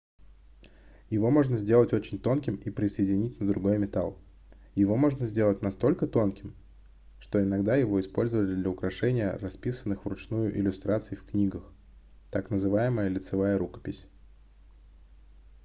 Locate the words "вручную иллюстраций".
10.05-11.15